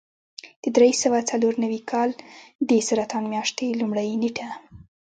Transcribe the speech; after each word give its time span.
د 0.63 0.65
درې 0.75 0.91
سوه 1.03 1.19
څلور 1.29 1.53
نوي 1.63 1.81
کال 1.91 2.09
د 2.69 2.71
سرطان 2.87 3.23
میاشتې 3.33 3.67
لومړۍ 3.81 4.09
نېټه. 4.23 4.47